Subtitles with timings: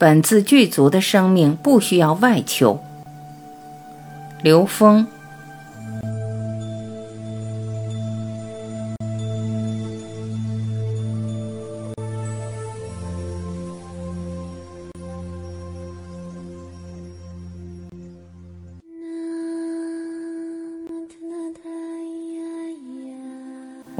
[0.00, 2.82] 本自具足的生命不需要外求。
[4.42, 5.06] 刘峰。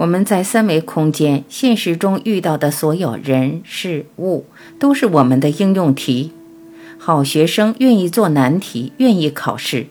[0.01, 4.47] 我们在三维空间现实中遇到的所有人事物，
[4.79, 6.33] 都是我们的应用题。
[6.97, 9.89] 好学生愿意做难题，愿意考试。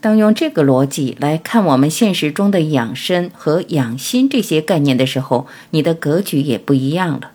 [0.00, 7.32] 当用这个逻辑来看我们现实中的养生和养心这些概念的时候，你的格局也不一样了。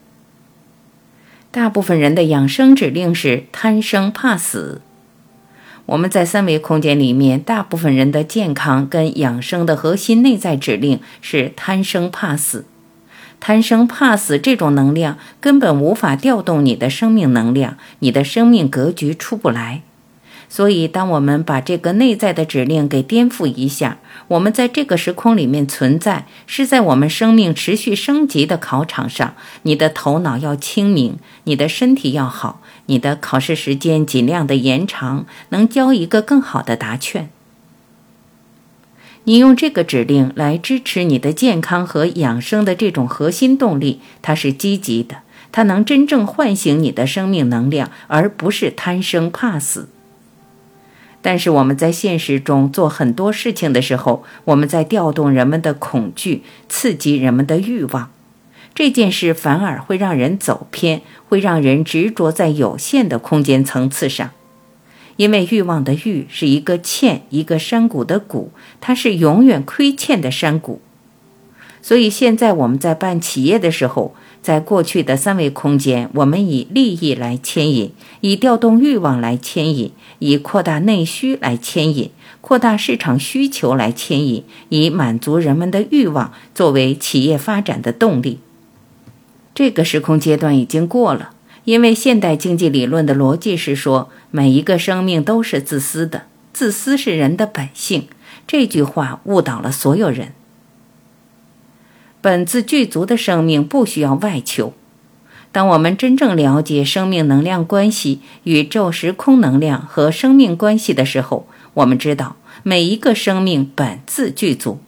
[1.51, 4.81] 大部分人的养生指令是贪生怕死。
[5.87, 12.65] 我们在三维空间里面，大部分人的健康跟养生的核心内在指令是贪生怕死。
[13.39, 19.83] 贪生怕死这种能量根本无法调动你的生命能量，你的生命格局出不来。
[20.49, 23.97] 所以，当我们把这个内在的指令给颠覆一下，
[24.29, 29.35] 我们在这个时空里面存在，是在我们生命持续升级的考场上。
[29.63, 37.29] 你的头脑要清明，你的身体要好，你的考试时间尽量的延长，能交一个更好的答卷。
[39.25, 45.17] 你用这个指令来支持你的健康和养生的这种核心动力，它是积极的，
[45.51, 49.89] 它能真正唤醒你的生命能量，而不是贪生怕死。
[51.27, 58.09] 但是我们在现实中做很多事情的时候，我们在调动人们的恐惧，刺激人们的欲望。
[58.73, 64.29] 这件事反而会让人走偏，会让人执着在有限的空间层次上。
[65.17, 70.79] 因为欲望的欲是一个欠，一个山谷的谷，它是永远亏欠的山谷。
[71.81, 74.15] 所以现在我们在办企业的时候。
[74.41, 88.39] 在过去的三维空间，我们以利益来牵引，以调动欲望来牵引，以扩大内需来牵引，扩大市场需求来牵引，以满足人们的欲望作为企业发展的动力。
[89.53, 91.31] 这个时空阶段已经过了，
[91.65, 96.23] 因为现代经济理论的逻辑是说，每一个生命都是自私的，
[96.53, 98.07] 自私是人的本性。
[98.45, 100.33] 这句话误导了所有人。
[102.21, 104.73] 本自具足的生命不需要外求。
[105.51, 114.79] 当我们真正了解生命能量关系、宇宙时空能量和生命关系的时候，我们知道每一个生命本自具足。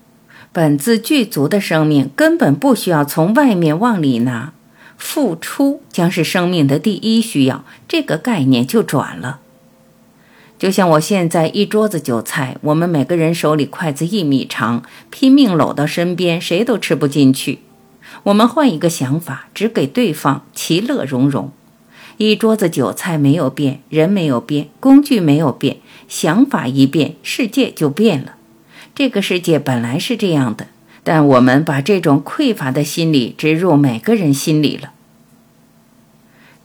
[0.51, 4.51] 本自具足的生命根本不需要从外面往里拿，
[4.97, 7.63] 付出将是生命的第一需要。
[7.87, 9.39] 这个概念就转了。
[10.59, 17.59] 就像我现在一桌子酒菜，我们每个人手里筷子一米长，拼命搂到身边，谁都吃不进去。
[18.23, 21.49] 我们换一个想法，只给对方，其乐融融。
[22.17, 25.77] 一桌子酒菜没有变，人没有变，工具没有变，
[26.09, 28.35] 想法一变，世界就变了。
[28.93, 30.67] 这个世界本来是这样的，
[31.05, 34.91] 但我们把这种匮乏的心理植入每个人心里了。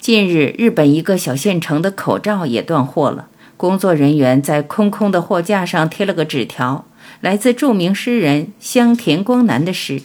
[0.00, 3.28] 近日，日本一个小县城的口罩也断货了。
[3.56, 6.87] 工作人员在空空的货架上贴了个纸条，
[7.20, 10.03] 来自著名诗人香田光男的诗：“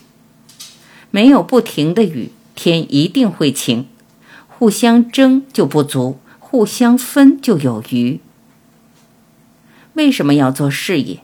[1.11, 3.87] 没有不停的雨，天一定会晴。
[4.47, 8.19] 互相争就不足，互相分就有余。”
[9.93, 11.19] 为什么要做事业？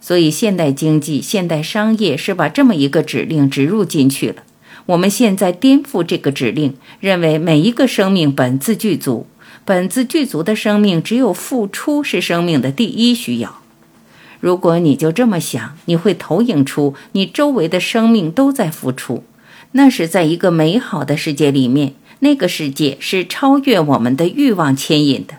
[0.00, 4.44] 所以现代经济、现代商业是把这么一个指令植入进去了。
[4.86, 9.26] 我们现在颠覆这个指令，认为每一个生命本自具足。
[9.68, 13.58] 本自具足的生命，只有付出是生命的第一需要。
[14.40, 19.24] 如果你就这么想，你会投影出你周围的生命都在付出。
[19.72, 25.34] 那是在一个美好的世界里面，那个世界是超越我们的欲望牵引的。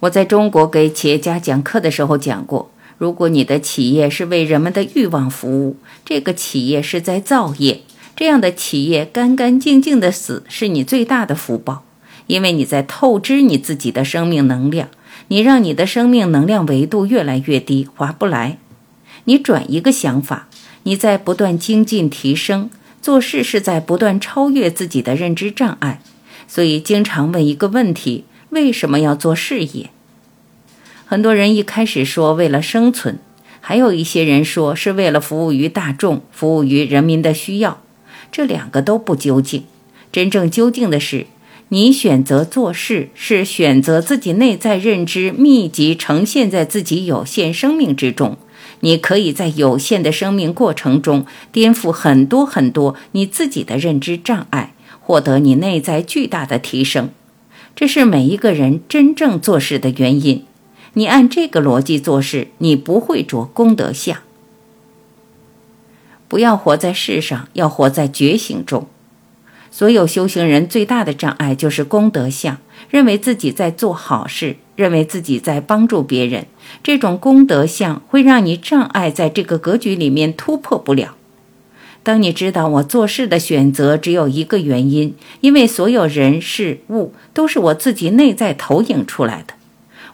[0.00, 7.82] 我在中国给企业家讲课的时候讲过，如果你的企业是为人们的欲望服务，这个企业是在造业。
[8.16, 11.84] 这样的企业干干净净的死，是你最大的福报。
[12.26, 14.88] 因为你在透支你自己的生命能量，
[15.28, 18.58] 你让你的生命能量维度越来越低，划不来。
[19.24, 20.48] 你转一个想法，
[20.84, 22.70] 你在不断精进提升，
[23.00, 26.00] 做事是在不断超越自己的认知障碍。
[26.48, 29.90] 所以经常问一个问题：为什么要做事业？
[31.04, 33.18] 很多人一开始说为了生存，
[33.60, 37.80] 还有一些人说是为了服务于大众，服务于人民的需要。
[38.30, 39.64] 这两个都不究竟，
[40.10, 41.26] 真正究竟的是。
[41.68, 48.36] 你选择做事，是选择自己内在认知密集呈现在自己有限生命之中。
[48.80, 57.10] 你可以在有限的生命过程中颠覆很多很多你自己的认知障碍，获得你内在巨大的提升。
[57.74, 60.44] 这是每一个人真正做事的原因。
[60.92, 64.18] 你按这个逻辑做事，你不会着功德相。
[66.28, 68.86] 不要活在世上，要活在觉醒中。
[69.70, 72.58] 所有修行人最大的障碍就是功德相，
[72.88, 76.46] 认为自己在做好事，认为自己在帮助别人。
[76.82, 81.14] 这种功德相会让你障碍在这个格局里面突破不了。
[82.02, 89.54] 当你知道我做事的选择只有一个原因，因为所有人事物都是我自己内在投影出来的，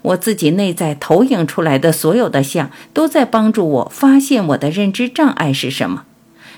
[0.01, 6.05] 我自己内在投影出来的所有的相都在帮助我发现我的认知障碍是什么，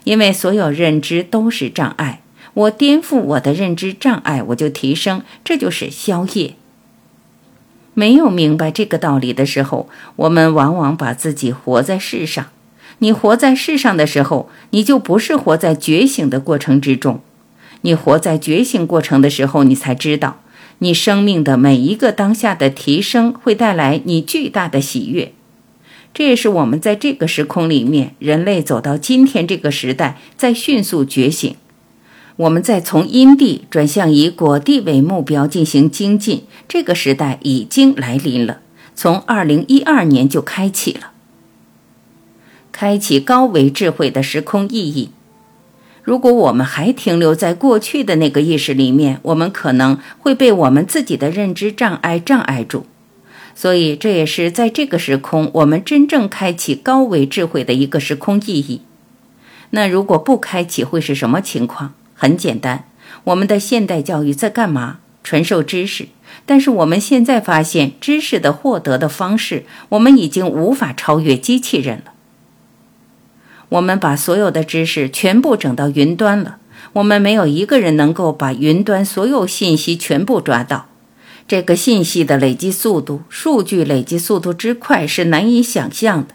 [0.04, 2.20] 因为所有认知都是障碍。
[2.54, 6.54] 我颠覆我的认知障碍，我就提升，这就是消业。
[7.94, 12.46] 没有明白这个道理的时候，我们往往把自己活在世上。
[12.98, 17.20] 你活在世上的时候，你就不是活在觉醒的过程之中。
[17.82, 20.40] 你活在觉醒过程的时候，你才知道，
[20.78, 25.32] 你生命的每一个当下的提升会带来你巨大的喜悦。
[26.14, 31.56] 这也是我们在这个时空里面，人类走到今天这个时代，在迅速觉醒。
[32.36, 38.60] 我们在从因地转向以果地为目标进行精进，这个时代已经来临了，
[38.96, 41.12] 从二零一二年就开启了，
[42.72, 45.10] 开启高维智慧的时空意义。
[46.02, 52.84] 如果我们还停留在过去的那个意识里面，我们可能会被我们自己的认知障碍障碍住。
[53.54, 58.82] 所以，这也是在这个时空我们真正开启高维智慧的一个时空意义。
[59.70, 61.94] 那如果不开启，会是什么情况？
[62.24, 62.88] 很简单，
[63.24, 65.00] 我们的现代教育在干嘛？
[65.22, 66.08] 传授知识。
[66.46, 72.12] 但是我们现在发现，知识的获得的方式，我们已经无法超越机器人了。
[73.68, 76.56] 我们把所有的知识全部整到云端了，
[76.94, 80.86] 我们没有一个人能够把云端所有信息全部抓到。
[81.46, 86.33] 这个信息的累积速度、数据累积速度之快是难以想象的。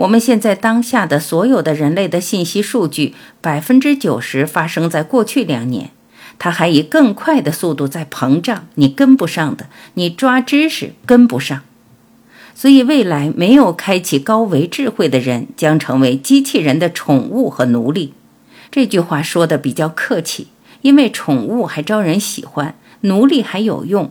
[0.00, 5.90] 我们现在当下的所有的人类的信息数据，百分之九十发生在过去两年，
[6.38, 11.60] 它还以更快的速度在膨胀，你跟不上的，你抓知识跟不上，
[12.54, 18.14] 所以未来没有开启高维智慧的人，将成为机器人的宠物和奴隶。
[18.70, 20.48] 这句话说的比较客气，
[20.80, 24.10] 因为宠物还招人喜欢，奴隶还有用。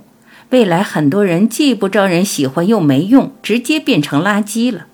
[0.52, 4.86] 未来很多人既不招人喜欢又没用，直接变成垃圾了。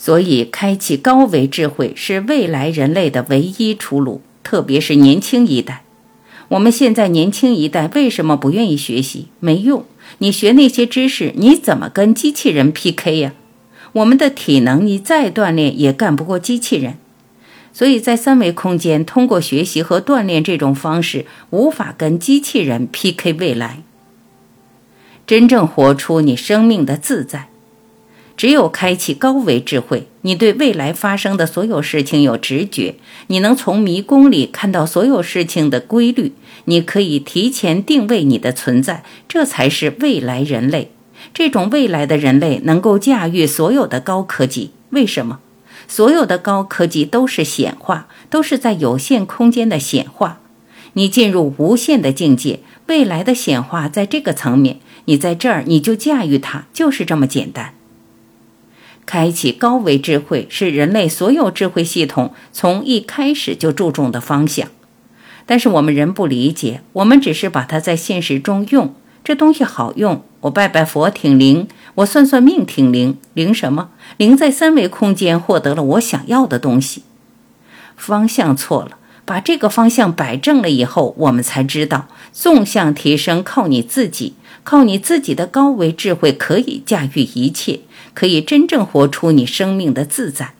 [0.00, 5.82] 所以，开启高维智慧是未来人类的唯一出路，特别是年轻一代。
[6.50, 9.26] 我们现在年轻一代为什么不愿意学习？
[9.40, 9.84] 没用，
[10.18, 13.34] 你学那些知识，你怎么跟机器人 PK 呀？
[13.92, 16.96] 我们的体能，你再锻炼也干不过机器人。
[17.72, 23.82] 所以在三维空间，通过学习和锻炼这种方式，无法跟机器人 PK 未来。
[25.26, 27.48] 真正活出你生命的自在。
[28.38, 32.94] 只有开启高维智慧，你对未来发生的所有事情有直觉，
[33.26, 36.32] 你能从迷宫里看到所有事情的规律，
[36.66, 40.92] 你可以提前定位你的存在，这才是未来人类。
[41.34, 44.70] 这种未来的人类能够驾驭所有的高科技。
[44.90, 45.40] 为什么？
[45.88, 50.38] 所有的高科技都是显化，都是在有限空间的显化。
[50.92, 57.74] 你进入无限的境界，未来的显化在这个层面，你在这儿你就驾驭它，就是这么简单。
[59.08, 64.68] 开启高维智慧是人类所有智慧系统从一开始就注重的方向，
[65.46, 68.94] 但是我们人不理解，我们只是把它在现实中用。
[69.24, 73.88] 这东西好用，我拜拜佛挺灵，我算算命挺灵，灵什么？
[74.18, 77.04] 灵在三维空间获得了我想要的东西。
[77.96, 87.80] 方向错了，把这个方向摆正了以后，我们才知道纵向提升靠你自己，靠你自己的高维智慧可以驾驭一切。
[88.18, 90.52] 可以真正活出你生命的自在，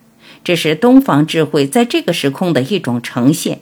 [0.45, 3.59] 这是东方智慧在这个时空的一种呈现。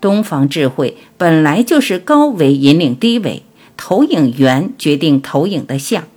[0.00, 3.44] 东方智慧本来就是高维引领低维，
[3.76, 6.08] 投影源决定投影的像，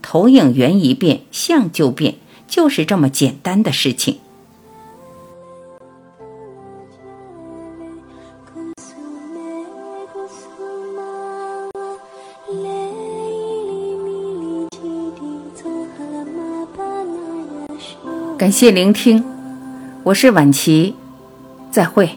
[0.00, 2.14] 投影源一变，像就变，
[2.46, 4.16] 就是这么简单的事情。
[18.38, 19.24] 感谢聆听，
[20.04, 20.94] 我是婉琪，
[21.72, 22.08] 再会。